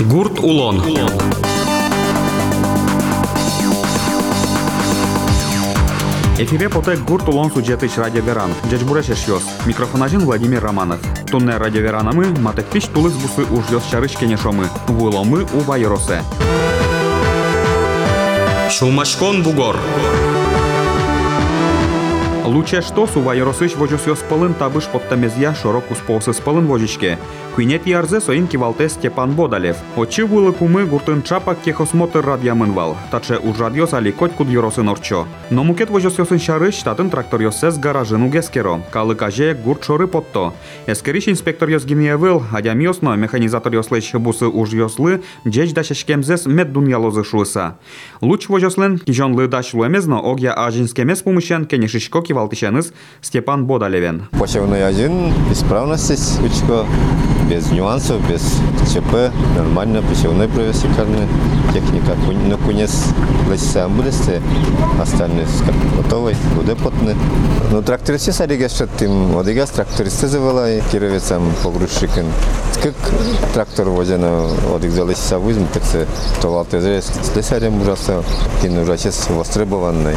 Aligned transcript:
Гурт 0.00 0.40
Улон. 0.40 0.82
Эфире 6.38 6.68
потек 6.68 7.00
гурт 7.00 7.28
улон 7.28 7.50
сюжетыч 7.50 7.96
радиоверан. 7.96 8.50
Джечбуреш 8.70 9.06
ешьос. 9.06 9.42
Микрофонажин 9.64 10.20
Владимир 10.20 10.62
Романов. 10.62 11.00
Тунне 11.30 11.56
радиоверанамы 11.56 12.26
матекпиш 12.40 12.84
тулыс 12.84 13.14
бусы 13.14 13.50
уж 13.50 13.70
йос 13.70 13.84
чарыш 13.90 14.12
кенешомы. 14.12 14.68
Вуломы 14.86 15.46
у 15.54 15.60
байросе. 15.62 16.22
Шумашкон 18.70 19.42
Бугор. 19.42 19.76
Лучше 22.45 22.81
что 22.81 23.07
сува 23.07 23.33
яросыш 23.33 23.75
вожос 23.75 24.07
йос 24.07 24.19
пылын 24.27 24.53
табыш 24.53 24.87
подтамезья 24.87 25.53
шорок 25.53 25.89
успосы 25.91 26.33
спылын 26.33 26.65
вожичке. 26.65 27.17
Куйнет 27.55 27.85
ярзе 27.85 28.19
соин 28.19 28.47
кивалте 28.47 28.89
Степан 28.89 29.31
Бодалев. 29.31 29.77
Очи 29.95 30.21
вулы 30.21 30.51
кумы 30.51 30.85
гуртын 30.85 31.21
чапак 31.21 31.61
техосмотр 31.61 32.25
радиамын 32.25 32.71
вал. 32.71 32.97
Таче 33.11 33.37
уж 33.37 33.59
радиос 33.59 33.93
али 33.93 34.11
коть 34.11 34.33
куд 34.33 34.49
йоросын 34.49 34.89
орчо. 34.89 35.27
Но 35.49 35.63
мукет 35.63 35.89
вожос 35.89 36.17
йосын 36.17 36.39
шарыш 36.39 36.75
татын 36.77 37.09
трактор 37.09 37.41
йосес 37.41 37.77
гаражын 37.77 38.23
угескеро. 38.23 38.81
Калы 38.89 39.15
каже 39.15 39.53
гурт 39.53 39.83
шоры 39.83 40.07
потто. 40.07 40.53
Эскериш 40.87 41.27
инспектор 41.27 41.69
йос 41.69 41.85
гинеевыл, 41.85 42.41
адям 42.51 42.79
йосно 42.79 43.15
механизатор 43.15 43.73
йослеч 43.73 44.13
бусы 44.13 44.47
уж 44.47 44.71
йослы, 44.71 45.21
джеч 45.47 45.73
дашешкемзес 45.73 46.47
мед 46.47 46.73
дуньялозы 46.73 47.23
шуыса. 47.23 47.77
Луч 48.21 48.49
вожослен 48.49 48.97
кижонлы 48.97 49.47
даш 49.47 49.73
луэмезно 49.73 50.19
огя 50.19 50.53
ажинскемес 50.53 51.21
помощен 51.21 51.65
кенешишко 51.65 52.21
кивалтишеныз 52.36 52.92
Степан 53.22 53.66
Бодалевен. 53.66 54.28
Посевной 54.38 54.86
один, 54.86 55.32
исправность 55.50 56.38
учка, 56.40 56.84
без 57.48 57.70
нюансов, 57.70 58.20
без 58.28 58.42
ЧП, 58.92 59.32
нормально, 59.56 60.02
посевной 60.02 60.48
провес 60.48 60.82
шикарный, 60.82 61.26
техника, 61.72 62.14
кун- 62.26 62.48
на 62.48 62.56
кунец 62.58 63.06
лысся 63.48 63.86
амбулесте, 63.86 64.42
остальные 65.00 65.46
готовы, 65.96 66.34
буде 66.54 66.74
потны. 66.74 67.14
Ну, 67.70 67.82
трактористы 67.82 68.32
саригас 68.32 68.76
шаттым, 68.76 69.38
одигас 69.38 69.70
трактористы 69.70 70.28
завела, 70.28 70.70
и 70.70 70.82
кировецам 70.92 71.42
погрузчикин. 71.62 72.26
Как 72.82 72.94
трактор 73.54 73.88
возено, 73.88 74.50
одиг 74.74 74.90
залысся 74.90 75.38
вызм, 75.38 75.66
так 75.72 75.84
се, 75.84 76.06
то 76.42 76.50
лалтезе 76.50 77.00
слесарем 77.00 77.80
ужаса, 77.80 78.22
кин 78.60 78.76
ужасес 78.78 79.28
востребованный. 79.30 80.16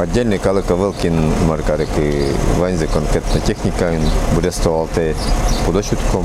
Отдельный 0.00 0.38
калыка 0.38 0.76
Велкин 0.76 1.14
маркарик 1.46 1.90
и 1.98 2.32
ванзе 2.56 2.86
конкретно 2.86 3.38
техника, 3.38 3.92
буде 4.34 4.50
столалте 4.50 5.14
подошутком. 5.66 6.24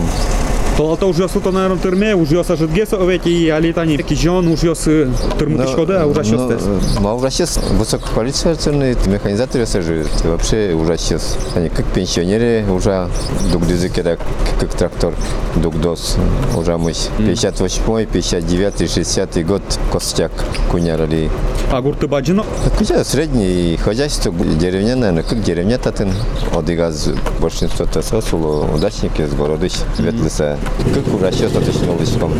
Толалта 0.77 1.05
уж 1.05 1.17
йосы 1.17 1.39
то, 1.39 1.51
наверное, 1.51 1.77
тырме, 1.77 2.15
уж 2.15 2.31
йоса 2.31 2.57
житгес 2.57 2.91
овети 2.91 3.29
и 3.29 3.49
алитани 3.49 3.95
кижон 3.95 4.49
уж 4.49 4.63
йосы 4.63 5.09
тырмутышкода, 5.39 6.05
уж 6.05 6.17
йостес. 6.17 6.63
Ну, 6.99 7.07
а 7.07 7.13
уже 7.13 7.31
сейчас 7.31 7.57
высококвалифицированные 7.57 8.97
механизаторы 9.05 9.65
сажают. 9.65 10.09
И 10.25 10.27
вообще 10.27 10.73
уже 10.73 10.97
сейчас 10.97 11.37
они 11.55 11.69
как 11.69 11.85
пенсионеры 11.85 12.65
уже 12.69 13.07
дуг 13.53 13.65
дизыкера, 13.65 14.17
как 14.59 14.73
трактор 14.73 15.13
дуг 15.55 15.79
дос. 15.79 16.17
Уже 16.57 16.77
мы 16.77 16.91
58 17.19 18.05
59 18.07 18.91
60 18.91 19.45
год 19.45 19.61
костяк 19.93 20.31
кунярали. 20.69 21.29
А 21.71 21.81
гурты 21.81 22.07
баджино? 22.07 22.43
Хотя 22.77 23.01
среднее 23.05 23.77
хозяйство 23.77 24.33
деревня, 24.33 24.97
но 24.97 25.23
как 25.23 25.41
деревня 25.41 25.77
татын. 25.77 26.11
Одигаз 26.53 27.09
большинство 27.39 27.85
тасасуло 27.85 28.65
удачники 28.75 29.25
с 29.25 29.33
города 29.33 29.67
Светлиса. 29.95 30.57
Как 30.93 31.13
уже 31.13 31.31
сейчас 31.31 31.51
точно 31.51 31.93
лычком. 31.93 32.31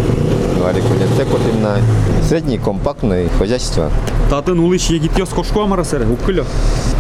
Ну, 0.65 0.71
а 0.71 1.25
вот 1.25 1.41
именно 1.47 1.77
среднее 2.27 2.57
компактное 2.57 3.29
хозяйство. 3.37 3.91
Татын 4.31 4.59
улыш 4.59 4.87
егит 4.87 5.15
йос 5.15 5.29
кошку 5.29 5.61
амарасere, 5.61 6.11
уккылё. 6.11 6.43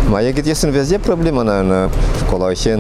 Моя 0.07 0.29
говорит, 0.29 0.45
если 0.45 0.69
везде 0.69 0.99
проблема, 0.99 1.41
наверное, 1.41 1.89
школа 2.19 2.51
еще, 2.51 2.79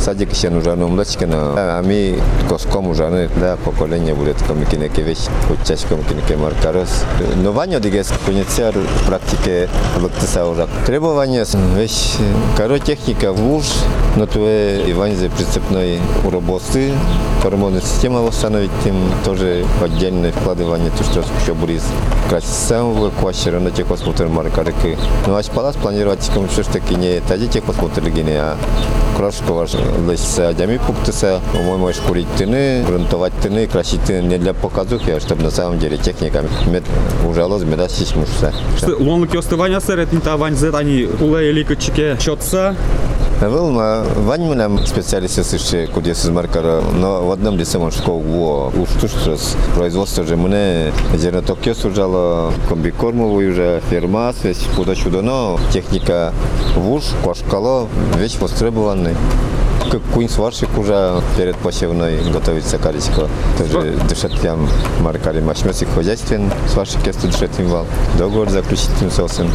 садик 0.00 0.32
еще 0.32 0.48
уже, 0.48 0.74
ну, 0.74 0.88
млочкина. 0.88 1.36
А 1.36 1.82
мы 1.82 2.18
коском 2.48 2.88
уже, 2.88 3.08
ну, 3.08 3.28
да, 3.40 3.56
поколение 3.64 4.14
будет, 4.14 4.42
комикинеке 4.42 5.02
вещь, 5.02 5.28
учачком 5.48 6.02
кинеке 6.02 6.36
маркарос. 6.36 7.04
Но 7.36 7.52
Ваня, 7.52 7.78
дигес, 7.78 8.12
куницер, 8.26 8.74
практике, 9.06 9.68
локтиса 10.02 10.44
уже. 10.44 10.66
Требования, 10.86 11.46
вещь, 11.76 12.16
коро 12.56 12.80
техника 12.80 13.32
в 13.32 13.54
уж, 13.54 13.66
но 14.16 14.26
твое 14.26 14.90
Иванзе 14.90 15.30
прицепной 15.30 16.00
уробосы, 16.24 16.92
гормонная 17.44 17.80
система 17.80 18.22
восстановить 18.22 18.70
им 18.86 18.96
тоже 19.24 19.64
отдельное 19.80 20.15
вкладывание, 20.32 20.90
то, 20.90 21.04
что 21.04 21.24
еще 21.40 21.54
будет 21.54 21.82
красиво, 22.28 23.10
квашера 23.20 23.60
на 23.60 23.70
техосмотр 23.70 24.26
маркарики. 24.26 24.98
Ну, 25.26 25.34
а 25.34 25.42
палас 25.54 25.76
планировать, 25.76 26.30
кому 26.32 26.48
все 26.48 26.62
ж 26.62 26.66
таки 26.66 26.94
не 26.94 27.20
тади 27.20 27.48
техосмотр 27.48 28.08
гине, 28.10 28.40
а 28.40 28.56
крошка 29.16 29.52
ваш 29.52 29.74
лысся 30.06 30.52
дями 30.52 30.78
пуктыса, 30.78 31.40
мой 31.54 31.78
можешь 31.78 32.00
курить 32.00 32.28
тыны, 32.36 32.84
грунтовать 32.86 33.32
тыны, 33.42 33.66
красить 33.66 34.02
тыны 34.04 34.26
не 34.26 34.38
для 34.38 34.54
показухи, 34.54 35.10
а 35.10 35.20
чтобы 35.20 35.42
на 35.42 35.50
самом 35.50 35.78
деле 35.78 35.96
техника 35.96 36.44
мед 36.66 36.84
уже 37.26 37.44
лоз 37.44 37.62
меда 37.62 37.88
сисмушса. 37.88 38.52
Лонлык 38.98 39.34
йосты 39.34 39.56
ваня 39.56 39.80
серет, 39.80 40.08
та 40.22 40.36
вань 40.36 40.56
зет 40.56 40.74
они 40.74 41.08
уле 41.20 41.52
ликочке 43.36 43.40
чотса. 43.40 43.50
Был 43.50 43.70
на 43.70 44.04
вань 44.16 44.54
нам 44.54 44.86
специалисты 44.86 45.44
сыши, 45.44 45.88
куда 45.92 46.14
с 46.14 46.28
маркера, 46.28 46.82
но 46.94 47.26
в 47.26 47.30
одном 47.30 47.56
лице 47.56 47.78
он 47.78 47.90
школ 47.90 48.20
во 48.20 48.68
уж 48.68 48.88
то 49.00 49.08
что 49.08 49.36
с 49.36 49.56
производство 49.74 50.24
же 50.24 50.36
мне 50.36 50.92
зерно 51.14 51.42
Токио 51.42 51.74
сужало 51.74 52.52
комбикормовую 52.68 53.52
уже 53.52 53.82
ферма, 53.90 54.32
связь 54.40 54.60
куда 54.74 54.94
чудо, 54.94 55.22
но 55.22 55.58
техника 55.72 56.32
в 56.74 56.90
уж, 56.90 57.04
кошкало, 57.24 57.88
вещь 58.16 58.36
востребованный. 58.40 59.14
Как 59.90 60.02
кунь 60.12 60.28
сварщик 60.28 60.76
уже 60.76 61.22
перед 61.36 61.56
посевной 61.56 62.18
готовится 62.32 62.76
количество. 62.76 63.28
Тоже 63.56 63.94
дышат 64.08 64.32
прям 64.40 64.68
маркали 65.00 65.40
машмесик 65.40 65.88
хозяйствен, 65.94 66.50
сварщик 66.66 67.06
есть 67.06 67.22
дышат 67.22 67.50
им 67.60 67.68
вал. 67.68 67.86
Договор 68.18 68.50
заключительным 68.50 69.12
соусом. 69.12 69.48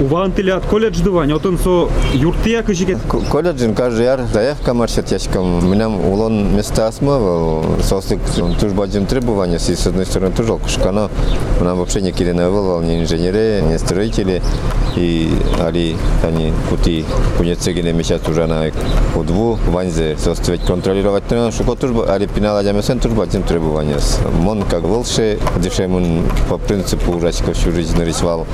Уван 0.00 0.32
тилят 0.32 0.64
колледж 0.64 1.02
дывань, 1.02 1.30
отын 1.32 1.58
со 1.58 1.88
юртия 2.14 2.62
кыжике. 2.62 2.96
К- 3.06 3.20
Колледжин 3.30 3.74
каждый 3.74 4.04
яр 4.06 4.20
заявка 4.32 4.72
маршет 4.72 5.12
ящиком. 5.12 5.70
Минам 5.70 6.00
улон 6.00 6.56
места 6.56 6.86
осмывал. 6.88 7.64
Сослик 7.82 8.18
туж 8.58 8.72
бадим 8.72 9.04
требования. 9.04 9.58
С 9.58 9.86
одной 9.86 10.06
стороны 10.06 10.34
тоже 10.34 10.56
кушкано. 10.56 11.10
Нам 11.60 11.78
вообще 11.78 12.00
не 12.00 12.12
кириновал, 12.12 12.80
ни 12.80 13.00
инженеры, 13.02 13.60
ни 13.70 13.76
строители. 13.76 14.42
И 14.96 15.30
али 15.60 15.96
они 16.22 16.52
пути 16.68 17.04
кунецегине 17.38 17.92
мечат 17.92 18.28
уже 18.28 18.46
на 18.46 18.70
удву 19.14 19.58
ванзе 19.68 20.16
составить 20.18 20.62
контролировать 20.62 21.24
тренер 21.26 21.52
шуко 21.52 21.74
туж 21.74 21.90
али 22.08 22.26
пинала 22.26 22.62
jamesen 22.62 22.98
туж 22.98 23.12
бадим 23.12 23.42
требования. 23.42 23.98
Мон 24.40 24.62
как 24.62 24.82
волше 24.82 25.38
дешемун 25.58 26.24
по 26.48 26.58
принципу 26.58 27.12
ужасиков 27.12 27.56
всю 27.56 27.72
жизнь 27.72 27.96
нарисовал. 27.96 28.46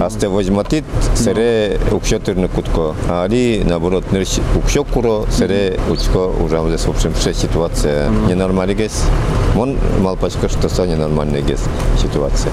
А 0.00 0.10
сте 0.10 0.28
возьматит 0.28 0.84
сере 1.14 1.78
укшетырны 1.92 2.48
кутко. 2.48 2.94
Али 3.08 3.62
наоборот 3.64 4.10
нырш 4.12 4.40
укшок 4.56 4.88
куро 4.88 5.24
сере 5.30 5.78
учко 5.90 6.30
здесь 6.68 6.86
в 6.86 6.90
общем 6.90 7.12
вся 7.14 7.32
ситуация 7.32 8.08
ненормальный 8.28 8.74
гес. 8.74 9.04
Мон 9.54 9.76
малпачка 10.00 10.48
что 10.48 10.68
са 10.68 10.86
ненормальный 10.86 11.42
гес 11.42 11.60
ситуация. 12.00 12.52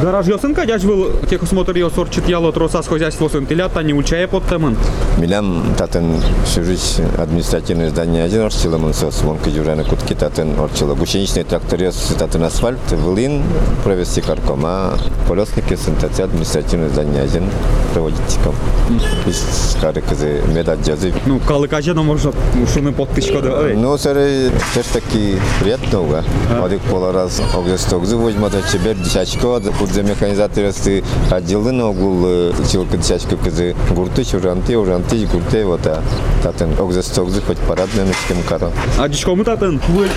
Гараж 0.00 0.26
йосын 0.26 0.54
кадяч 0.54 0.82
был 0.84 1.10
техосмотр 1.28 1.76
йосор 1.76 2.08
чит 2.08 2.28
яло 2.28 2.52
тросас 2.52 2.77
хозяйство 2.86 3.28
сын 3.28 3.46
тилят, 3.46 3.76
они 3.76 3.92
учая 3.94 4.28
под 4.28 4.46
темын. 4.48 4.76
Милям 5.18 5.74
татен 5.76 6.22
всю 6.44 6.62
жизнь 6.64 7.04
административное 7.18 7.90
здание 7.90 8.24
один 8.24 8.42
орчила 8.42 8.78
мон 8.78 8.94
сос 8.94 9.22
мон 9.22 9.38
кадюрана 9.38 9.84
кутки 9.84 10.14
татен 10.14 10.58
орчила. 10.58 10.94
Гусеничный 10.94 11.44
трактор 11.44 11.82
йос 11.82 12.14
татен 12.18 12.44
асфальт, 12.44 12.78
вылин 12.92 13.42
провести 13.84 14.20
каркома. 14.20 14.98
Полесники 15.28 15.76
синтация 15.76 16.26
административное 16.26 16.88
здание 16.88 17.22
один 17.22 17.50
проводитиком. 17.92 18.54
Из 19.26 19.76
кары 19.80 20.00
кызы 20.00 20.42
медат 20.54 20.84
жазып 20.86 21.14
Ну, 21.26 21.40
калы 21.40 21.68
каже, 21.68 21.94
но 21.94 22.02
может 22.02 22.34
шуны 22.72 22.92
подтычкода. 22.92 23.60
Ой. 23.60 23.74
Ну, 23.74 23.96
сары 23.98 24.50
все 24.70 24.82
ж 24.82 24.86
таки 24.86 25.36
приятно 25.60 26.02
уга. 26.02 26.24
Одик 26.62 26.80
пола 26.82 27.12
раз 27.12 27.40
огресток 27.54 28.04
возьмат, 28.04 28.52
а 28.54 28.72
чебер 28.72 28.96
десячко, 28.96 29.60
кудзе 29.78 30.02
механизаторы 30.02 30.72
отделы 31.30 31.72
на 31.72 31.88
угул 31.88 32.52
чилка 32.70 32.96
десячко 32.96 33.36
кызы 33.36 33.74
гурты, 33.90 34.24
чужанты, 34.24 34.76
ужанты, 34.76 35.26
гурты, 35.26 35.64
вот 35.64 35.86
а 35.86 36.02
татен 36.42 36.72
огресток 36.78 37.28
хоть 37.46 37.58
парадный 37.58 38.04
ночком 38.04 38.42
каро. 38.48 38.70
А 38.98 39.08
дичко 39.08 39.34
мы 39.34 39.44
татын, 39.44 39.80
вы 39.88 40.08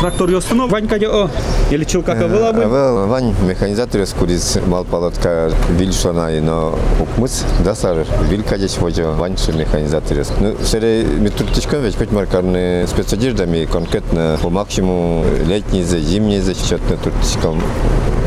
трактор 0.00 0.30
йосын, 0.30 0.66
вань 0.68 0.88
каже, 0.88 1.06
о, 1.08 1.30
Или 1.70 1.84
чилкака 1.84 2.26
была 2.26 2.52
бы? 2.52 2.60
Вел, 2.62 3.06
вань 3.06 3.34
механизатор 3.46 4.04
скурис 4.06 4.58
мал 4.66 4.84
палатка 4.84 5.52
вильшона 5.70 6.36
и 6.36 6.40
но 6.40 6.76
укмыс, 7.00 7.44
да 7.64 7.74
сар 7.74 8.04
виль 8.28 8.42
кадеш 8.42 8.78
вожо 8.78 9.12
вань 9.12 9.38
ше 9.38 9.52
механизатор. 9.52 10.18
Ну, 10.40 10.56
сере 10.64 11.04
метрутичком 11.04 11.82
ведь 11.82 11.96
хоть 11.96 12.10
маркарны 12.10 12.86
спецодеждами 12.88 13.64
конкретно 13.64 14.38
по 14.42 14.50
максимуму 14.50 15.24
летний 15.46 15.84
за 15.84 16.00
зимний 16.00 16.40
за 16.40 16.54
счетно 16.54 16.96
туртичком 16.96 17.62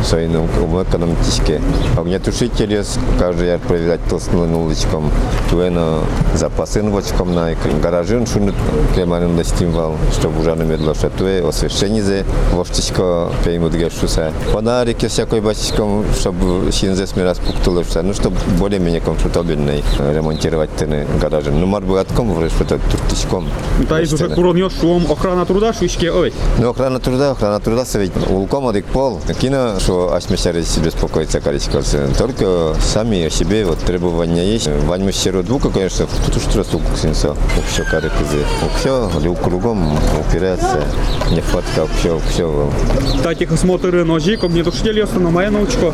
своим 0.05 0.47
уму 0.61 0.83
экономически. 0.83 1.61
Огнетушители 1.97 2.83
каждый 3.19 3.47
яр 3.47 3.59
проверять 3.59 4.01
толстым 4.09 4.55
улочком. 4.55 5.11
Туэно 5.49 5.99
запасын 6.35 6.91
вочком 6.91 7.33
на 7.33 7.55
гаражин 7.81 8.27
шунут 8.27 8.55
клеманын 8.93 9.35
достимвал, 9.35 9.95
чтобы 10.13 10.41
уже 10.41 10.55
на 10.55 10.63
медлоша 10.63 11.09
туэ 11.09 11.47
освещение 11.47 12.03
за 12.03 12.23
воштичко 12.53 13.29
пеймут 13.43 13.73
гешуса. 13.73 14.31
Фонарики 14.51 15.07
всякой 15.07 15.41
бачичком, 15.41 16.05
чтобы 16.19 16.71
шинзе 16.71 17.07
смирас 17.07 17.39
пуктулышса. 17.39 18.01
Ну, 18.01 18.13
чтобы 18.13 18.37
более-менее 18.59 19.01
комфортабельный 19.01 19.83
ремонтировать 19.99 20.75
тены 20.75 21.07
гаражин. 21.21 21.59
Ну, 21.59 21.65
марбу 21.65 21.95
отком 21.95 22.33
врешь, 22.33 22.51
что 22.51 22.65
туртичком. 22.65 23.47
Та 23.89 24.01
из 24.01 24.13
уже 24.13 24.29
курон 24.29 24.55
ёс 24.57 24.73
шуом 24.79 25.11
охрана 25.11 25.45
труда 25.45 25.73
шуишке 25.73 26.11
овет. 26.11 26.33
Ну, 26.59 26.69
охрана 26.69 26.99
труда, 26.99 27.31
охрана 27.31 27.59
труда 27.59 27.85
совет. 27.85 28.11
Улком 28.29 28.67
адик 28.67 28.85
пол. 28.85 29.19
Кино, 29.39 29.79
что 29.95 30.13
асмешарец 30.13 30.77
беспокоиться 30.77 31.39
количество. 31.39 31.81
Только 32.17 32.75
сами 32.81 33.25
о 33.25 33.29
себе 33.29 33.65
вот 33.65 33.79
требования 33.79 34.45
есть. 34.45 34.67
Ваньму 34.67 35.11
серу 35.11 35.41
двука, 35.41 35.69
конечно, 35.69 36.07
тут 36.25 36.35
уж 36.35 36.43
трос 36.43 36.73
уксинса. 36.73 37.29
Вообще 37.55 37.83
карик 37.89 38.11
из 38.21 38.35
Вообще, 38.61 39.19
люк 39.23 39.41
кругом 39.41 39.97
упирается. 40.19 40.83
Нехватка 41.31 41.81
вообще, 41.81 42.19
все. 42.29 42.69
Та 43.23 43.33
техосмотры 43.35 44.03
ножи, 44.03 44.33
огнетушители 44.33 44.99
ёс 44.99 45.11
на 45.13 45.29
моя 45.29 45.49
научко. 45.49 45.93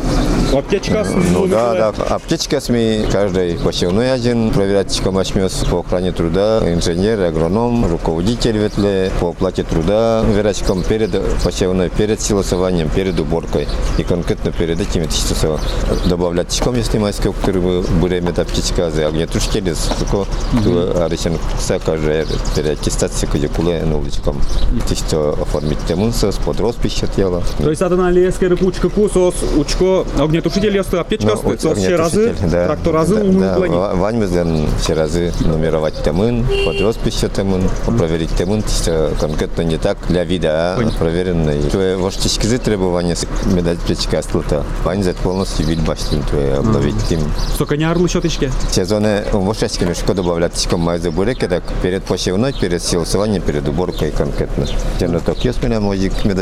Аптечка 0.52 1.04
с 1.04 1.10
Ну 1.32 1.46
да, 1.46 1.74
да. 1.74 2.14
Аптечка 2.14 2.60
СМИ, 2.60 3.06
каждый 3.10 3.54
посевной 3.58 4.12
один, 4.12 4.50
проверять 4.50 5.00
комачмес 5.00 5.64
по 5.70 5.80
охране 5.80 6.12
труда, 6.12 6.60
инженер, 6.66 7.20
агроном, 7.20 7.90
руководитель 7.90 8.58
ветле, 8.58 9.10
по 9.20 9.28
оплате 9.30 9.62
труда, 9.62 10.24
верачком 10.26 10.82
перед 10.82 11.10
посевной, 11.44 11.88
перед 11.88 12.20
силосованием, 12.20 12.88
перед 12.90 13.18
уборкой. 13.20 13.68
И 13.98 14.04
конкретно 14.04 14.52
перед 14.52 14.80
этим 14.80 15.02
это 15.02 15.12
что 15.12 15.60
добавлять 16.06 16.52
чком, 16.54 16.76
если 16.76 16.98
майская, 16.98 17.32
который 17.32 17.82
время 17.82 18.30
аптечка, 18.30 18.90
за 18.90 19.06
огнетушители, 19.08 19.74
только 19.98 21.04
арисен 21.04 21.38
кса, 21.58 21.78
каждый 21.78 22.24
переаттестация, 22.56 23.28
где 23.32 23.48
куле, 23.48 23.82
ну, 23.84 24.02
личком. 24.04 24.40
Тисто 24.88 25.30
оформить 25.32 25.78
темунса, 25.86 26.32
под 26.44 26.60
роспись 26.60 27.02
тела. 27.16 27.42
То 27.58 27.70
есть 27.70 27.82
это 27.82 27.96
на 27.96 28.10
леске 28.10 28.46
рыкучка 28.48 28.88
кусос, 28.88 29.34
учко 29.56 30.04
огнетушитель 30.18 30.76
ёс 30.76 30.92
аптечка 30.92 31.38
Ну, 31.42 31.58
сос 31.58 31.78
все 31.78 31.96
разы, 31.96 32.34
да. 32.42 32.66
трактор 32.66 32.94
разы, 32.94 33.16
да, 33.22 33.58
да, 33.58 33.66
ва- 33.66 33.92
Вань 33.94 34.20
безден 34.20 34.66
все 34.80 34.94
разы 34.94 35.32
нумеровать 35.40 36.02
темын, 36.02 36.46
под 36.64 36.80
роспись 36.80 37.24
темын, 37.34 37.68
проверить 37.98 38.30
темын, 38.36 38.62
что 38.62 39.12
конкретно 39.20 39.62
не 39.62 39.78
так 39.78 39.98
для 40.08 40.24
вида, 40.24 40.76
а 40.76 40.90
проверенный. 40.98 41.62
Твои 41.70 41.94
воштички 41.96 42.46
требования 42.58 43.16
медать 43.46 43.71
плечка 43.80 44.22
слута. 44.22 44.64
Вань 44.84 45.02
за 45.02 45.14
полностью 45.14 45.66
вид 45.66 45.80
баштин 45.80 46.22
твои 46.22 46.50
обловить 46.50 46.96
тем. 47.08 47.20
Сока 47.56 47.76
не 47.76 47.84
арлы 47.84 48.08
щотычке. 48.08 48.50
Сезоны 48.70 49.24
вошечки 49.32 49.84
мешко 49.84 50.14
добавлять 50.14 50.60
чком 50.60 50.80
майзы 50.80 51.10
буреки, 51.10 51.46
так 51.46 51.62
перед 51.82 52.04
посевной, 52.04 52.52
перед 52.52 52.82
силосованием, 52.82 53.42
перед 53.42 53.68
уборкой 53.68 54.10
конкретно. 54.10 54.66
Тем 54.98 55.18
так 55.20 55.44
есть 55.44 55.62
меня 55.62 55.80
мозик 55.80 56.12
на 56.24 56.32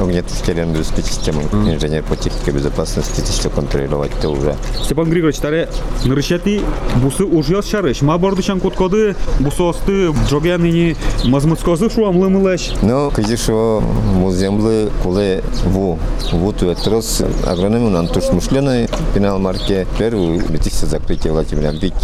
огнетушителем 0.00 0.70
обеспечить 0.70 1.20
тему. 1.20 1.42
Инженер 1.52 2.02
по 2.04 2.16
технике 2.16 2.50
безопасности, 2.50 3.22
что 3.30 3.50
контролировать 3.50 4.12
то 4.20 4.28
уже. 4.30 4.56
Степан 4.82 5.10
Григорьевич, 5.10 5.40
таре 5.40 5.68
нырышати 6.04 6.62
бусы 6.96 7.24
уж 7.24 7.48
ёс 7.48 7.68
шарыш. 7.68 8.02
Ма 8.02 8.18
бардычан 8.18 8.60
коткоды, 8.60 9.16
бусосты, 9.40 10.12
джогенини, 10.28 10.96
мазмыцкозы 11.24 11.90
шуам 11.90 12.16
лымылаш. 12.16 12.72
Ну, 12.82 13.10
кызишо 13.10 13.82
муземлы 14.14 14.90
куле 15.02 15.42
ву 15.64 15.98
ву 16.30 16.52
туэтрос 16.52 17.22
агрономию 17.46 17.98
антуш 17.98 18.30
мышленой 18.30 18.88
пенал 19.14 19.38
марке. 19.38 19.86
Первую 19.98 20.40
битися 20.48 20.86
закрытие 20.86 21.32
Владимира 21.32 21.72
бить 21.72 21.94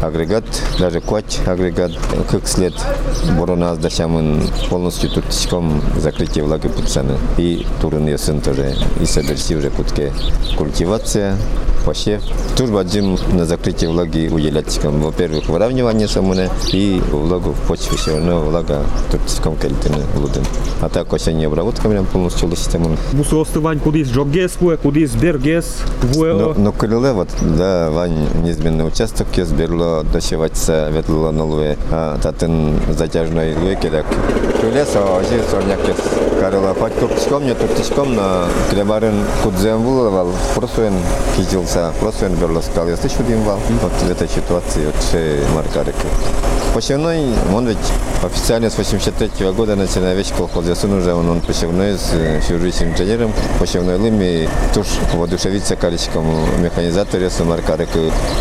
агрегат 0.00 0.44
даже 0.78 1.00
квач 1.00 1.38
агрегат 1.46 1.92
как 2.30 2.48
след 2.48 2.74
борона 3.38 3.76
дашамын 3.76 4.42
полностью 4.68 5.10
туртичком 5.10 5.82
закрытие 5.96 6.44
влаги 6.44 6.68
пуцаны 6.68 7.18
и 7.38 7.66
турын 7.80 8.08
ясын 8.08 8.40
тоже 8.40 8.74
и 9.00 9.06
соберси 9.06 9.56
уже 9.56 9.70
кутке. 9.70 10.12
Культивация 10.56 11.36
посев. 11.84 12.22
Тур 12.56 12.68
баджим 12.70 13.18
на 13.32 13.44
закрытие 13.44 13.90
влаги 13.90 14.28
уделятчиком. 14.28 15.00
Во-первых, 15.00 15.48
выравнивание 15.48 16.08
самуны 16.08 16.48
и 16.72 17.02
влагу 17.10 17.52
в 17.52 17.60
почве 17.68 17.96
все 17.96 18.12
равно 18.12 18.40
влага 18.40 18.82
туртичком 19.10 19.56
кельтины 19.56 20.02
лудын. 20.16 20.44
А 20.80 20.88
так 20.88 21.12
осенняя 21.12 21.48
обработка 21.48 21.88
прям 21.88 22.06
полностью 22.06 22.48
лыситамын. 22.48 22.96
Бусосты 23.12 23.60
вань 23.60 23.80
кудис 23.80 24.08
джогес 24.08 24.56
вуэ, 24.60 24.76
кудис 24.76 25.14
бергес 25.14 25.78
Но, 26.02 26.08
вуэ. 26.08 26.54
но 26.56 26.72
крыле 26.72 27.12
вот, 27.12 27.28
да, 27.40 27.90
вань 27.90 28.26
неизменный 28.42 28.86
участок 28.86 29.28
кез 29.30 29.50
берло 29.50 30.04
досеваться 30.12 30.88
ветло 30.90 31.30
новые, 31.30 31.76
а 31.90 32.18
татын 32.22 32.78
затяжной 32.90 33.54
луеки 33.54 33.88
так. 33.88 34.06
Крыле 34.60 34.84
со 34.84 35.00
ози 35.04 35.40
сорняк 35.50 35.80
кез 35.84 35.96
карыла 36.40 36.74
хоть 36.74 36.98
туртичком, 36.98 37.44
не 37.44 37.54
туртичком, 37.54 38.14
но 38.16 38.44
клебарын 38.70 39.14
кудзем 39.42 39.82
вулывал, 39.82 40.28
просуен 40.54 40.94
кизился, 41.36 41.71
просуен 42.00 42.34
берло 42.34 42.60
скал, 42.60 42.88
если 42.88 43.08
чудим 43.08 43.42
вал. 43.42 43.58
Вот 43.82 43.92
в 43.92 44.10
этой 44.10 44.28
ситуации 44.28 44.86
вот 44.86 44.96
все 44.96 45.40
маркарики. 45.54 46.51
Посевной, 46.74 47.26
он 47.54 47.68
ведь 47.68 47.76
официально 48.22 48.70
с 48.70 48.78
83 48.78 49.50
года 49.52 49.76
начиная 49.76 50.14
весь 50.14 50.30
колхоз 50.30 50.66
ясын 50.66 50.92
уже 50.92 51.12
он, 51.12 51.28
он 51.28 51.40
посевной 51.40 51.98
с 51.98 52.12
всю 52.42 52.58
жизнь 52.58 52.84
инженером. 52.84 53.32
Посевной 53.58 53.96
лыми 53.96 54.48
туж 54.72 54.86
воодушевиться 55.12 55.76
количеством 55.76 56.26
с 57.28 57.40
маркарик, 57.40 57.90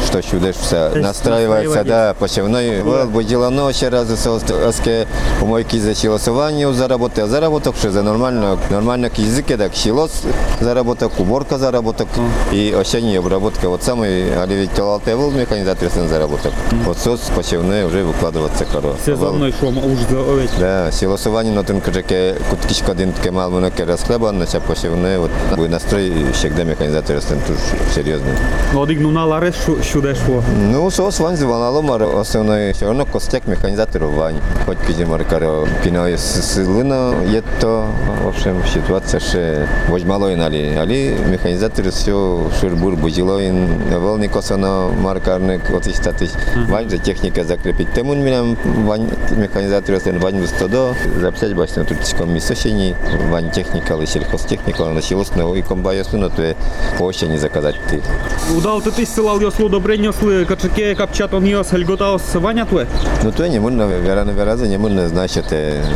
что 0.05 0.21
чудешься 0.21 0.91
настраивается, 0.95 1.83
да, 1.83 2.15
посевной. 2.17 2.81
Вот 2.81 3.09
бы 3.09 3.23
делано 3.23 3.67
еще 3.67 3.89
раз 3.89 4.07
оске 4.65 5.07
помойки 5.39 5.77
за 5.77 5.93
силосование 5.93 6.71
заработал, 6.73 7.27
заработал, 7.27 7.73
что 7.73 7.91
за 7.91 8.01
нормально, 8.01 8.57
нормально 8.69 9.09
к 9.09 9.17
языке, 9.17 9.57
так 9.57 9.75
силос 9.75 10.23
заработал, 10.61 11.11
уборка 11.17 11.57
заработал 11.57 12.07
и 12.51 12.75
осенняя 12.79 13.19
обработка. 13.19 13.67
Вот 13.67 13.83
самый, 13.83 14.33
але 14.41 14.55
ведь 14.55 14.71
был 14.77 15.31
механизатор 15.31 15.89
заработал. 15.89 16.51
Вот 16.85 16.97
сос 16.97 17.29
посевной 17.35 17.83
уже 17.83 18.03
выкладываться 18.21 18.65
коро. 18.65 18.95
Сезонной 19.03 19.51
шуам 19.51 19.77
уж 19.79 19.99
за 20.09 20.19
овет. 20.19 20.49
Да, 20.59 20.91
силосование 20.91 21.53
на 21.53 21.63
тын 21.63 21.81
кыжаке 21.81 22.35
куткичка 22.49 22.93
дин 22.93 23.13
тке 23.13 23.31
мал 23.31 23.49
муна 23.49 23.71
ке 23.71 23.83
расхлеба, 23.83 24.31
на 24.31 24.45
ся 24.45 24.59
посевной 24.59 25.17
вот 25.17 25.31
бу 25.55 25.67
настрой 25.67 26.31
всегда 26.33 26.63
механизатор 26.63 27.19
стен 27.19 27.39
туж 27.47 27.57
серьезный. 27.95 28.33
Одик 28.75 28.99
ну 28.99 29.09
на 29.09 29.25
ларес 29.25 29.55
шудеш 29.91 30.19
во. 30.27 30.43
Ну, 30.71 30.89
сос 30.91 31.19
вань 31.19 31.35
звонало 31.35 31.81
мар 31.81 32.03
основной 32.03 32.73
все 32.73 32.85
равно 32.85 33.05
костяк 33.05 33.47
механизатора 33.47 34.05
вань. 34.05 34.39
Хоть 34.65 34.77
кизи 34.85 35.03
маркаро 35.03 35.67
пиной 35.83 36.17
сылына 36.17 37.15
ето, 37.27 37.87
в 38.23 38.27
общем, 38.27 38.61
ситуация 38.71 39.19
ше 39.19 39.67
возьмало 39.89 40.35
нали. 40.35 40.75
Али 40.75 41.17
механизатор 41.27 41.89
все 41.89 42.47
шурбур 42.59 42.95
бузилоин, 42.95 43.99
волни 43.99 44.27
косано 44.27 44.89
маркарник 44.89 45.69
вот 45.71 45.87
и 45.87 45.93
статус. 45.93 46.33
Вань 46.67 46.89
за 46.89 46.99
техника 46.99 47.43
закрепить. 47.43 47.91
Темун 47.93 48.10
вань 48.85 49.09
механизатор 49.31 49.99
стен 49.99 50.19
вань 50.19 50.39
выстодо. 50.39 50.93
Записать 51.19 51.55
башня 51.55 51.85
тут 51.85 51.99
тиском 52.01 52.33
мисошени, 52.33 52.95
вань 53.29 53.51
техника, 53.51 53.95
ли 53.95 54.05
сельхозтехника, 54.05 54.85
началось 54.85 55.31
на 55.31 55.53
и 55.53 55.61
то 55.61 56.55
по 56.97 57.03
осени 57.03 57.37
заказать 57.37 57.75
ты. 57.89 58.01
Удал 58.55 58.81
ты 58.81 58.91
ты 58.91 59.05
силал 59.05 59.39
ёслу 59.39 59.69
добрень 59.69 60.05
ёслы, 60.05 60.45
качаке 60.45 60.95
капчат 60.95 61.33
он 61.33 61.45
ёс, 61.45 61.69
хельготаос 61.69 62.35
ваня 62.35 62.65
туэ. 62.65 62.85
Ну 63.23 63.31
то 63.31 63.47
не 63.47 63.59
мирно, 63.59 63.83
вера 63.83 64.23
на 64.23 64.31
вераза 64.31 64.67
не 64.67 64.77
мирно, 64.77 65.07
значит, 65.07 65.45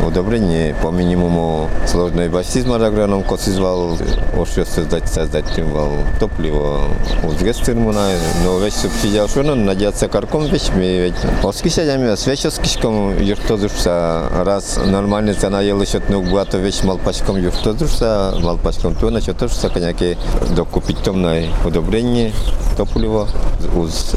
удобрение 0.06 0.74
по 0.82 0.90
минимуму 0.90 1.68
сложной 1.86 2.28
басизма 2.28 2.76
агроном 2.76 3.22
косизвал, 3.22 3.98
още 4.36 4.64
создать, 4.64 5.08
создать 5.08 5.44
тимвал 5.54 5.92
топливо, 6.18 6.84
узгестырмуна, 7.24 8.08
но 8.44 8.58
весь 8.58 8.74
субсидия 8.74 9.26
шуно, 9.26 9.54
надеяться 9.54 10.08
карком 10.08 10.46
вещь, 10.46 10.70
ми 10.74 11.00
ведь 11.00 11.42
оски 12.06 12.06
сядями, 12.06 12.14
с 12.14 12.26
вещь 12.26 12.54
скишком 12.54 13.20
юртозушса, 13.20 14.28
раз 14.44 14.78
нормальная 14.84 15.34
цена 15.34 15.60
ел 15.62 15.80
еще 15.80 16.00
ну 16.08 16.22
богато 16.22 16.58
вещь 16.58 16.82
малпачком 16.82 17.36
юртозушса, 17.36 18.34
малпачком 18.40 18.94
то, 18.94 19.08
значит, 19.08 19.38
тоже 19.38 19.54
коняки 19.72 20.16
докупить 20.54 20.98
томное 21.02 21.48
удобрение, 21.64 22.32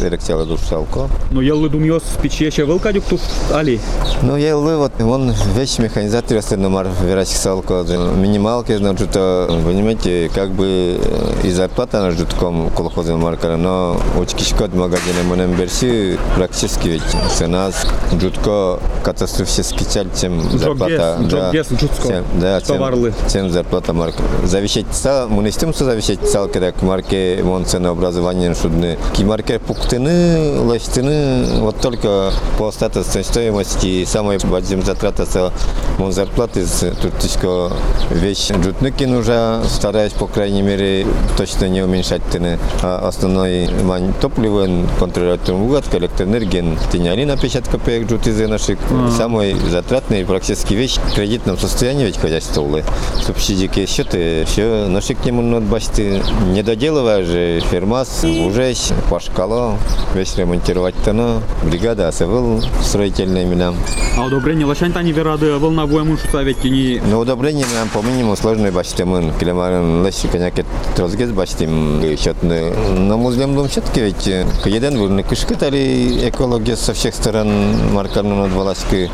эректиала 0.01 0.46
душалко. 0.46 1.10
Ну 1.32 1.42
елли 1.42 1.70
думьос 1.70 2.04
пече 2.22 2.51
ще 2.51 2.66
вилка 2.66 2.92
дюк 2.92 3.04
тут 3.10 3.22
али. 3.54 3.80
Ну, 4.22 4.36
я 4.38 4.58
вот, 4.58 4.92
он 5.01 5.34
вещь 5.56 5.80
механизатор, 5.80 6.38
если 6.38 6.56
номер 6.56 6.88
верачик 7.01 7.38
салко, 7.38 7.86
минималки, 8.18 8.75
значит, 8.75 9.12
понимаете, 9.12 10.30
как 10.34 10.51
бы 10.51 11.00
и 11.44 11.50
зарплата 11.51 12.01
на 12.01 12.12
жутком 12.12 12.70
колхозе 12.72 13.16
маркера, 13.16 13.58
но 13.58 13.98
очкишко 14.22 14.66
от 14.66 14.74
магазина 14.74 15.24
монем 15.24 15.54
берси 15.54 16.18
практически 16.36 16.88
ведь 16.88 17.04
цена 17.36 17.72
жутко 18.20 18.80
катастрофически 19.04 19.84
цель, 19.84 20.10
чем 20.20 20.42
зарплата. 20.58 21.18
Да, 21.30 22.60
тем, 22.60 22.78
Товарлы. 22.78 23.13
тем 23.28 23.50
зарплата 23.50 23.94
марка. 23.94 24.22
Завещать 24.44 24.86
цел, 24.92 25.30
мы 25.30 25.44
не 25.44 25.51
с 25.51 25.56
тем, 25.56 25.74
что 25.74 25.86
завещать 25.86 26.20
цел, 26.22 26.48
когда 26.48 26.72
к 26.72 26.82
марке 26.82 27.39
вон 27.44 27.66
ценообразование 27.66 28.49
шудны. 28.56 28.98
Ки 29.15 29.24
марке 29.24 29.60
пуктыны, 29.60 30.60
ластыны, 30.62 31.60
вот 31.60 31.79
только 31.82 32.32
по 32.58 32.72
статусной 32.72 33.24
стоимости 33.24 34.06
самой 34.06 34.38
базовой 34.38 34.84
затраты 34.84 35.24
это 35.24 35.51
вон 35.98 36.12
зарплаты 36.12 36.65
туртического 37.01 37.74
вещь. 38.10 38.51
Джутныки 38.51 39.03
нужно, 39.03 39.62
стараюсь, 39.68 40.13
по 40.13 40.27
крайней 40.27 40.62
мере, 40.62 41.06
точно 41.38 41.70
не 41.70 41.82
уменьшать 41.82 42.24
тыны. 42.25 42.60
А 42.82 43.08
основной 43.08 43.70
мань 43.84 44.13
топливо, 44.20 44.68
контролировать 45.00 45.50
угод, 45.50 45.84
электроэнергия, 45.94 46.77
тыняли 46.91 47.25
на 47.25 47.38
50 47.38 47.68
копеек 47.68 48.08
джутизы 48.08 48.48
наши. 48.48 48.77
Самый 49.15 49.56
затратный 49.70 50.25
практически 50.25 50.74
вещь 50.74 50.98
в 50.98 51.15
кредитном 51.15 51.58
состоянии 51.58 52.06
ведь 52.06 52.18
хозяйство 52.18 52.62
улы. 52.62 52.84
Субсидики 53.25 53.86
счеты, 53.86 54.46
все 54.46 54.88
наши 54.88 55.15
к 55.15 55.25
нему 55.25 55.41
надо 55.41 55.65
бачты. 55.65 56.22
Не 56.51 56.63
доделывая 56.63 57.24
же 57.24 57.62
фермас, 57.70 58.24
уже 58.46 58.74
пашкало, 59.10 59.77
весь 60.13 60.36
ремонтировать 60.38 60.96
тано, 61.03 61.41
бригада 61.63 62.08
асывыл 62.08 62.63
строительная 62.81 63.46
меня. 63.46 63.74
А 64.20 64.26
удобрение 64.26 64.66
лошань 64.66 64.92
тани 64.92 65.14
верады 65.14 65.58
волна 65.58 65.86
воемун 65.86 66.18
шуса 66.18 66.44
ведь 66.44 66.58
кини 66.58 67.02
Но 67.10 67.20
удобрение 67.20 67.66
нам 67.74 67.88
по 67.88 68.06
минимуму 68.06 68.36
сложные 68.36 68.70
бачтемын. 68.70 69.32
Клемарын 69.40 70.06
лещи 70.06 70.28
коняки 70.28 70.66
трозгез 70.94 71.32
бачтим 71.32 72.02
счетны. 72.18 72.74
Но 72.98 73.18
музлем 73.18 73.56
дом 73.56 73.70
все-таки 73.70 74.02
ведь 74.02 74.28
э, 74.28 74.46
един 74.66 75.00
вырны 75.00 75.24
кышкытали 75.24 76.28
экология 76.28 76.76
со 76.76 76.94
всех 76.94 77.16
сторон 77.16 77.94
маркарну 77.94 78.36
над 78.36 78.52
Волоськой. 78.52 79.10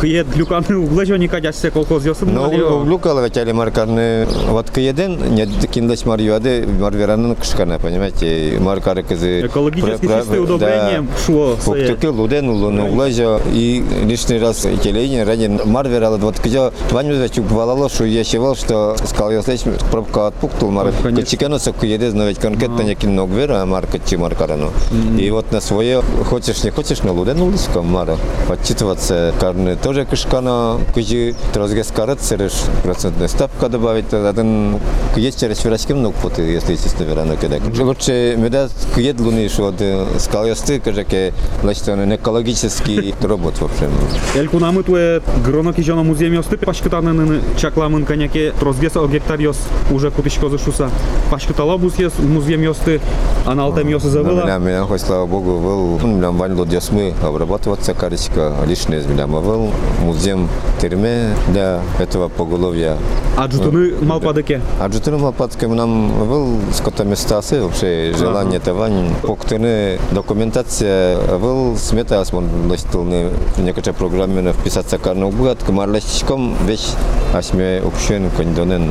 хиет 0.00 0.28
глюканы 0.28 0.76
углажо 0.76 1.16
не 1.16 1.28
кадяссе 1.28 1.70
колхоз 1.70 2.04
ёсын 2.04 2.32
Но 2.32 2.50
увлюкала 2.50 3.24
ведь 3.24 3.36
али 3.36 3.52
маркарны 3.52 4.26
вот 4.48 4.70
каеден 4.70 5.34
не 5.34 5.46
киндаш 5.46 6.04
марьюады 6.04 6.66
марверанын 6.66 7.36
кышкана, 7.36 7.78
понимаете, 7.78 8.58
маркары 8.60 9.02
кызы. 9.02 9.46
Экологически 9.46 10.06
чистое 10.06 10.40
удобрение 10.40 11.06
шло. 11.24 11.56
Поктуки 11.64 12.06
луден 12.06 12.48
улуну 12.48 12.88
углажо 12.88 13.40
и 13.52 13.84
лишний 14.04 14.38
раз 14.38 14.49
телевидение 14.49 15.23
ради 15.23 15.47
марверала 15.47 16.17
вот 16.17 16.39
кызо 16.39 16.73
ваню 16.91 17.15
за 17.15 17.29
чук 17.29 17.49
валало 17.51 17.89
что 17.89 18.05
я 18.05 18.23
считал 18.23 18.55
что 18.55 18.95
сказал 19.05 19.31
я 19.31 19.41
слышь 19.41 19.61
пробка 19.91 20.27
отпуктул 20.27 20.71
мар 20.71 20.91
Конечно. 21.01 21.21
качикано 21.21 21.59
сок 21.59 21.83
еде 21.83 22.11
но 22.11 22.25
ведь 22.27 22.39
конкретно 22.39 22.81
не 22.81 22.95
кино 22.95 23.27
гвера 23.27 23.65
марка 23.65 23.99
чи 23.99 24.17
маркарано 24.17 24.69
и 25.17 25.29
вот 25.31 25.51
на 25.51 25.61
свое 25.61 26.01
хочешь 26.29 26.63
не 26.63 26.71
хочешь 26.71 27.01
на 27.03 27.11
луден 27.11 27.41
улиском 27.41 27.87
мара 27.87 28.17
подчитываться 28.47 29.33
карны 29.39 29.75
тоже 29.75 30.05
кышкана 30.05 30.79
кыжи 30.93 31.35
трозге 31.53 31.83
скарат 31.83 32.21
сереш 32.21 32.53
процентная 32.83 33.27
ставка 33.27 33.69
добавить 33.69 34.13
один 34.13 34.79
есть 35.15 35.39
через 35.39 35.59
фирашким 35.59 36.01
ну 36.01 36.13
вот 36.23 36.37
если 36.39 36.73
естественно 36.73 37.07
верано 37.07 37.37
кедек 37.37 37.61
лучше 37.79 38.35
меда 38.37 38.69
кед 38.95 39.19
луны 39.19 39.49
что 39.49 39.73
сказал 40.19 40.45
я 40.45 40.55
сты 40.55 40.79
кажеке 40.79 41.33
значит 41.61 41.87
он 41.89 42.15
экологический 42.15 43.13
робот 43.21 43.55
в 43.59 43.65
общем 43.65 43.91
Эльку 44.40 44.58
намы 44.58 44.82
туе 44.82 45.20
гроно 45.44 45.74
кижоно 45.74 46.02
музеем 46.02 46.32
ёсты 46.32 46.56
пашкытанын 46.56 47.42
чакламын 47.58 48.06
коняке 48.06 48.54
трозгес 48.58 48.96
о 48.96 49.06
гектар 49.06 49.38
ёс 49.38 49.58
уже 49.90 50.10
купишко 50.10 50.48
за 50.48 50.56
шуса. 50.56 50.88
Пашкытала 51.30 51.76
бус 51.76 51.98
ёс 51.98 52.14
музеем 52.18 52.62
ёсты 52.62 53.02
аналтем 53.44 53.86
ёсы 53.88 54.06
Меня, 54.06 54.14
завыла. 54.14 54.58
меня, 54.58 54.84
хоть 54.84 55.02
слава 55.02 55.26
богу, 55.26 55.58
был, 55.58 56.08
меня 56.08 56.30
вань 56.30 56.54
лодьяс 56.54 56.90
мы 56.90 57.12
обрабатываться 57.22 57.92
карочка, 57.92 58.54
лишнее 58.66 59.00
из 59.00 59.06
меня 59.06 59.26
был 59.26 59.72
музеем 60.02 60.48
терме 60.80 61.34
для 61.48 61.82
этого 61.98 62.28
поголовья. 62.28 62.96
А 63.36 63.46
джутыны 63.46 63.92
малпадыке. 64.00 64.62
А 64.80 64.88
джутыны 64.88 65.18
малпадками 65.18 65.74
нам 65.74 66.28
был 66.28 66.58
скотоместасы, 66.72 67.62
вообще 67.62 68.14
желание 68.16 68.60
тавань. 68.60 69.14
Поктыны 69.22 69.98
документация 70.12 71.18
был 71.38 71.76
смета 71.76 72.20
осмон 72.20 72.48
ластылны 72.70 73.28
в 73.56 73.60
некоторые 73.60 73.94
временно 74.30 74.52
вписаться 74.52 74.96
в 74.98 75.02
Карнугат, 75.02 75.62
к 75.62 75.70
Марлачком, 75.70 76.54
вещь, 76.66 76.90
ашме 77.34 77.82
общен 77.84 78.30
кондонен 78.30 78.90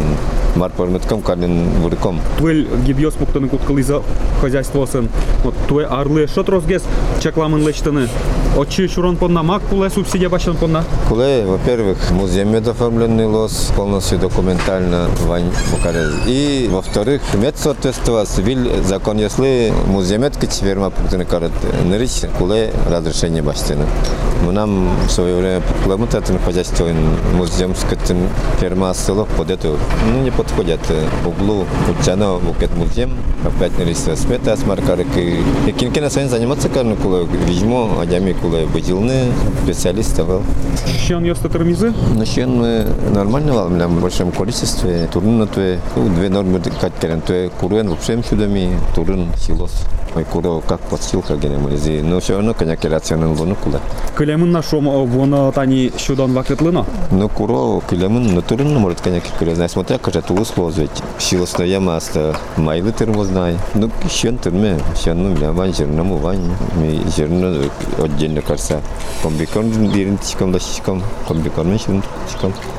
марпармытком, 0.55 1.22
калин 1.22 1.69
вурком. 1.81 2.19
Твель 2.38 2.67
гибьос 2.86 3.19
муктаны 3.19 3.48
куткалыза 3.48 4.01
хозяйство 4.41 4.86
сын. 4.86 5.10
Вот 5.43 5.55
твой 5.67 5.86
арлы 5.86 6.27
шот 6.27 6.50
розгес 6.50 6.84
чакламын 7.22 7.65
лечтаны. 7.65 8.10
Очи 8.59 8.87
шурон 8.87 9.17
понна 9.17 9.43
мак 9.43 9.62
пуле 9.62 9.91
субсидия 9.91 10.29
башан 10.29 10.57
понна. 10.57 10.85
Куле, 11.09 11.45
во-первых, 11.45 11.99
музеем 12.12 12.55
оформленный 12.55 13.26
лос, 13.26 13.73
полностью 13.76 14.19
документально 14.19 15.09
вань 15.26 15.50
покарез. 15.73 16.12
И, 16.26 16.69
во-вторых, 16.71 17.21
мед 17.35 17.57
соответствовать 17.59 18.38
виль 18.38 18.71
закон, 18.85 19.19
если 19.19 19.73
музеемет 19.87 20.37
кич 20.37 20.61
ферма 20.61 20.91
пунктны 20.91 21.25
карат 21.25 21.53
нырыч, 21.85 22.23
куле 22.38 22.73
разрешение 22.88 23.43
баштыны. 23.43 23.87
Мы 24.45 24.53
нам 24.53 24.91
в 25.07 25.11
свое 25.11 25.37
время 25.37 25.62
кулемут 25.83 26.14
это 26.14 26.38
хозяйство 26.38 26.88
музеем 27.35 27.75
скотын 27.75 28.29
ферма 28.61 28.95
село 28.95 29.26
под 29.37 29.50
эту, 29.50 29.79
ну 30.12 30.23
не 30.23 30.31
подходят 30.31 30.81
в 31.25 31.29
углу 31.29 31.67
Кучано, 31.87 32.38
букет 32.38 32.75
музеем, 32.76 33.17
опять 33.45 33.76
нырыч 33.79 33.97
смета 33.97 34.57
с 34.57 34.64
маркарик. 34.64 35.09
И 35.17 35.73
кинкина 35.73 36.09
своим 36.09 36.29
заниматься 36.29 36.69
карну 36.69 36.97
куле, 36.97 37.26
видимо, 37.47 38.00
адями 38.00 38.33
куле 38.33 38.48
Быдилны, 38.50 39.32
специалистов. 39.63 40.41
Щен 41.08 41.24
ёсты 41.24 41.50
термизы. 41.50 41.94
Начнем 42.15 42.58
мы 42.58 42.86
нормально 43.13 43.53
вам 43.53 43.77
в 43.77 44.01
большом 44.01 44.32
количестве. 44.32 45.08
Турн 45.12 45.39
на 45.39 45.48
то 45.48 45.77
две 46.15 46.29
нормы 46.29 46.62
как 46.82 46.94
керен, 47.00 47.22
то 47.22 47.50
курен 47.60 47.89
вообще 47.89 48.22
чудами, 48.24 48.77
турн 48.96 49.27
силос. 49.38 49.72
Куро 50.32 50.62
как 50.62 50.80
подстилка 50.82 51.36
генемализи. 51.36 52.01
Но 52.01 52.20
все 52.20 52.36
равно, 52.36 52.54
конечно, 52.54 52.89
рационал 52.89 53.34
воно 53.34 53.56
куда. 53.56 53.80
Кылемын 54.16 54.51
на 54.51 54.62
шом 54.62 54.86
воно 55.08 55.51
тани 55.51 55.92
щудан 55.98 56.34
вакытлыно. 56.34 56.86
Но 57.12 57.30
куро 57.30 57.82
килемын 57.89 58.36
на 58.36 58.42
турн 58.42 58.74
может, 58.75 59.01
конечно, 59.01 59.30
куро 59.38 59.56
знать. 59.56 59.72
Смотря, 59.72 59.98
как 59.98 60.16
это 60.16 60.34
условие 60.34 60.82
ведь. 60.82 61.04
Силос 61.18 61.58
на 61.58 61.63
яма 61.63 61.96
аста 61.98 62.36
майлы 62.58 62.92
термо 62.92 63.24
знай. 63.24 63.58
Ну, 63.75 63.89
щен 64.10 64.38
терме, 64.38 64.80
щен 65.01 65.24
ну, 65.24 65.36
бля, 65.36 65.51
вань 65.51 65.74
жирному 65.74 66.18
вань. 66.18 66.51
Ми 66.75 67.01
жирно 67.16 67.63
отдельно 67.98 68.42
кажется. 68.42 68.82
Комбикон 69.24 69.92
диринтичком, 69.92 70.51
дощичком, 70.51 71.04
комбикон 71.28 71.70
меньше 71.70 72.01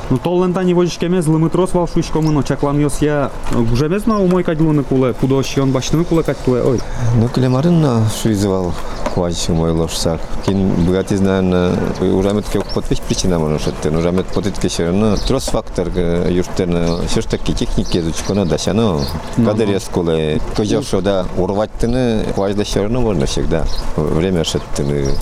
Ну 0.09 0.17
толлен 0.17 0.53
тани 0.53 0.73
вожишкеме 0.73 1.21
злымытрос 1.21 1.73
вал 1.73 1.87
шуишкомыно 1.87 2.43
чаклан 2.43 2.79
ёс 2.79 3.01
я 3.01 3.31
гужемез 3.51 4.05
на 4.05 4.19
умой 4.19 4.43
кадилыны 4.43 4.83
куле. 4.83 5.13
Пудо 5.13 5.41
щен 5.43 5.71
баштыны 5.71 6.03
куле 6.03 6.23
кать 6.23 6.37
туэ. 6.45 6.61
Ой. 6.63 6.79
Ну, 7.21 7.29
клемарынна 7.29 8.09
шуизвал 8.19 8.73
хвачу 9.13 9.53
мой 9.53 9.71
лошак. 9.71 10.19
Кин 10.43 10.71
бгати 10.87 11.17
знана 11.17 11.71
урамет 12.01 12.49
ке 12.49 12.59
потвич 12.73 12.99
причина 13.01 13.37
моно 13.37 13.59
шаттен. 13.59 13.95
Урамет 13.95 14.25
потит 14.25 14.57
ке 14.57 14.69
шерна 14.69 15.15
трос 15.17 15.43
фактор 15.43 15.89
юртен 15.89 17.07
шештекки 17.13 17.53
техники 17.53 17.99
изучкона 17.99 18.47
дашано. 18.47 19.01
Кадер 19.35 19.69
яскуле. 19.69 20.41
Кожо 20.57 20.81
шода 20.81 21.27
урваттыны 21.37 22.25
хважда 22.33 22.65
шерна 22.65 22.99
можно 22.99 23.27
всегда. 23.27 23.65
Время 23.95 24.43
шаттен. 24.43 25.15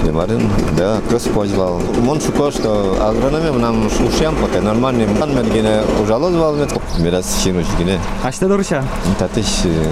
Клемарын, 0.00 0.42
да, 0.76 1.00
крос 1.08 1.22
позвал. 1.24 1.80
Мон 2.00 2.20
шуко, 2.20 2.50
что 2.50 2.96
агрономия 3.00 3.52
нам 3.52 3.86
ушам 3.86 4.34
поте 4.36 4.60
нормальный. 4.60 5.06
Ман 5.06 5.34
мергене 5.34 5.82
ужалозвал 6.02 6.54
мет. 6.56 6.72
Мирас 6.98 7.42
шинуч 7.42 7.66
гине. 7.78 7.98
Аште 8.22 8.46
дорша. 8.46 8.84
Татыш 9.18 9.46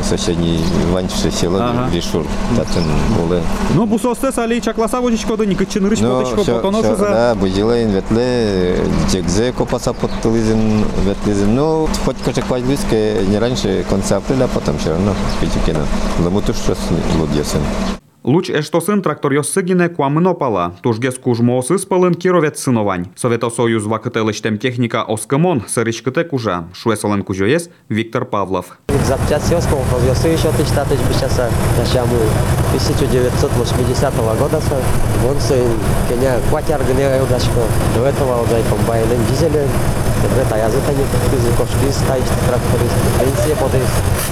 соседний 0.08 0.60
ванчше 0.92 1.30
село 1.30 1.58
Ага. 1.60 1.88
Лишур. 1.92 2.24
Татын 2.56 2.84
улы. 3.22 3.40
Ну 3.74 3.86
бусосте 3.86 4.32
сали 4.32 4.60
чакласа 4.60 5.00
вожишкоды 5.00 5.46
никы 5.46 5.66
чынырыш 5.66 6.00
Ну, 6.00 6.18
потычко 6.20 6.42
всё- 6.42 6.56
потоно 6.56 6.78
всё, 6.82 6.90
шуза. 6.92 7.04
да, 7.10 7.34
будилайн 7.34 7.90
ветле, 7.90 8.78
джекзе 9.10 9.52
копаса 9.52 9.92
подтылизин, 9.92 10.84
ветлизин. 11.04 11.54
Ну, 11.54 11.88
хоть 12.04 12.16
каже 12.24 12.42
квадлиске 12.42 13.24
не 13.28 13.38
раньше 13.38 13.84
конца 13.88 14.16
апреля, 14.18 14.44
а 14.44 14.48
потом 14.48 14.78
все 14.78 14.90
равно 14.90 15.12
пятикина. 15.40 15.84
Ламутуш 16.24 16.56
что 16.56 16.76
лудесен. 17.18 17.60
Луч 18.24 18.50
эштосын 18.50 19.02
трактор 19.02 19.32
йоссыгине 19.32 19.88
куамын 19.88 20.28
опала. 20.28 20.76
Тужгес 20.82 21.18
кужмоосы 21.18 21.76
спалын 21.76 22.14
кировец 22.14 22.60
сыновань. 22.60 23.06
Советосоюз 23.16 23.84
вакытелыштем 23.84 24.58
техника 24.58 25.02
оскомон 25.02 25.64
сырычкыте 25.66 26.22
кужа. 26.22 26.68
Шуэсолен 26.72 27.24
кужоес 27.24 27.68
Виктор 27.88 28.24
Павлов. 28.24 28.78
Запчасти 29.08 29.54
Осколов 29.54 29.92
еще 30.28 30.52
тысяч 30.52 30.70
тысяч 30.70 31.00
сейчас 31.12 31.36
нашему 31.76 32.14
1980 32.68 34.14
года. 34.38 34.60
Вон 35.22 35.40
сын 35.40 35.66
кеня 36.08 36.38
кватер 36.48 36.80
гне 36.84 37.20
удачко. 37.20 37.66
До 37.96 38.06
этого 38.06 38.42
уже 38.44 38.62
комбайны 38.70 39.16
за 40.70 40.80
тани 40.80 41.04
кошки 41.56 41.92
ставить 41.92 42.24
тракторист. 42.46 42.94
Пенсия 43.18 43.56
под 43.56 43.72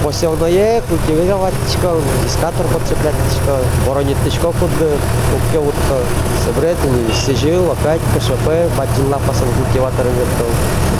посевное 0.04 0.82
культивироватчика, 0.82 1.96
дискатор 2.24 2.66
подцеплятчика, 2.72 3.58
ворониточка 3.86 4.52
под 4.52 4.70
укевутка. 4.70 5.96
Собрать 6.44 6.76
не 6.84 7.12
сижил, 7.12 7.70
опять 7.72 8.00
КШП, 8.14 8.48
бачила 8.76 9.20
пасал 9.26 9.48
культиватор 9.58 10.06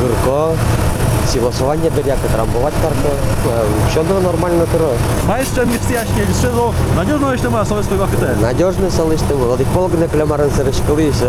гырко 0.01 0.57
Силосування 1.32 1.90
беряка, 1.96 2.28
трамбувати 2.36 2.76
карта. 2.82 3.10
Що 3.92 4.04
нормально 4.04 4.64
тиро. 4.72 4.90
Майстер 5.28 5.66
міцяшки 5.66 6.22
лишило 6.30 6.74
надежно 6.96 7.38
ще 7.38 7.50
має 7.50 7.66
совєтської 7.66 8.00
вахите. 8.00 8.26
Надежный 8.42 8.90
солысты 8.90 9.34
был. 9.36 9.48
Вот 9.48 9.62
и 9.62 9.66
полгода 9.74 10.08
клямарын 10.08 10.50
сырышкалы, 10.50 11.12
все. 11.12 11.28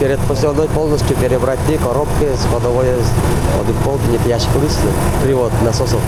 Перед 0.00 0.18
посевной 0.18 0.68
полностью 0.68 1.16
перебрать 1.16 1.58
три 1.66 1.76
коробки 1.78 2.26
с 2.34 2.52
ходовой 2.52 2.86
вот 3.58 3.68
и 3.68 3.72
полгода 3.84 4.28
ящик 4.28 4.50
лысты. 4.62 4.88
Привод 5.22 5.52
насосов. 5.64 6.00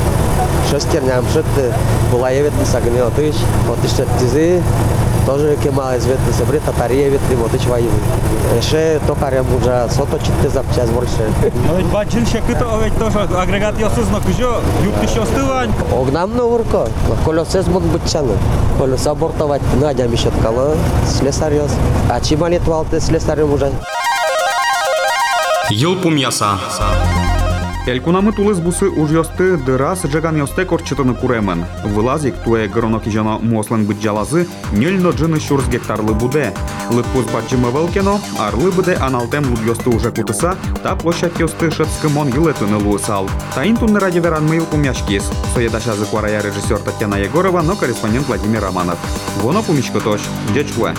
Шестерням 0.70 1.24
шетты. 1.32 1.72
Была 2.12 2.30
я 2.30 2.42
ветны 2.42 2.64
сагнео 2.72 3.10
тысяч. 3.16 3.36
Вот 3.68 3.78
еще 3.84 4.06
тизы. 4.18 4.62
Тоже 5.26 5.56
кемал 5.62 5.94
из 5.94 6.04
ветны 6.06 6.32
собрать. 6.32 6.62
Татария 6.62 7.08
ветны 7.08 7.36
вот 7.36 7.54
и 7.54 7.58
чваи. 7.58 7.88
Еще 8.56 9.00
токарем 9.06 9.46
уже 9.54 9.88
сото 9.90 10.18
читты 10.18 10.48
запчас 10.48 10.90
больше. 10.90 11.32
Ну, 11.68 11.84
бачил 11.92 12.26
ще 12.26 12.40
кито, 12.40 12.66
овець 12.74 12.92
теж 12.92 13.16
агрегат 13.16 13.80
йосизно 13.80 14.20
кужо, 14.26 14.60
юбки 14.84 15.08
що 15.08 15.26
стивань. 15.26 15.72
Огнам 15.92 16.36
на 16.36 16.44
урко. 16.44 16.88
Колеса 17.24 17.62
с 17.62 17.66
бутчаны. 17.66 18.34
Колеса 18.78 19.14
бортовать. 19.14 19.62
Надя 19.80 20.06
мишеткала. 20.06 20.76
Слесарёс. 21.08 21.70
А 22.10 22.20
чимали 22.20 22.58
твалты 22.58 23.00
слесарем 23.00 23.52
уже. 23.52 23.70
Йылпум 25.70 26.16
яса. 26.16 26.58
Элькунамы 27.87 28.33
тулыз 28.33 28.59
бусы 28.59 28.89
уж 28.89 29.11
йосты 29.11 29.55
дырас 29.55 30.01
жаган 30.03 30.35
йосте 30.35 30.65
корчытыны 30.65 31.13
куремын. 31.15 31.63
Вылазик 31.85 32.35
туэ 32.43 32.67
гроноки 32.67 33.07
жана 33.07 33.37
муослен 33.39 33.85
быт 33.85 34.01
жалазы 34.03 34.45
нельно 34.73 35.11
джыны 35.11 35.39
шурс 35.39 35.69
гектарлы 35.69 36.13
буде. 36.13 36.53
Лыппуз 36.91 37.25
баджымы 37.31 37.71
велкено, 37.71 38.19
арлы 38.37 38.71
буде 38.71 38.95
аналтем 38.95 39.49
луд 39.49 39.61
йосты 39.65 39.89
уже 39.89 40.11
кутыса, 40.11 40.57
та 40.83 40.97
площадь 40.97 41.39
йосты 41.39 41.71
шыцкымон 41.71 42.27
йылетыны 42.27 42.75
луысал. 42.75 43.29
Таин 43.55 43.77
тунны 43.77 44.01
ради 44.01 44.19
веран 44.19 44.45
мы 44.45 44.55
йылпум 44.55 44.83
яшкис. 44.83 45.23
Соедаша 45.53 45.93
зыкварая 45.93 46.41
режиссер 46.41 46.79
Татьяна 46.79 47.15
Егорова, 47.15 47.61
но 47.61 47.77
корреспондент 47.77 48.27
Владимир 48.27 48.63
Романов. 48.63 48.97
Воно 49.37 49.63
пумичко 49.63 50.01
тош, 50.01 50.19
дечкуэ. 50.53 50.93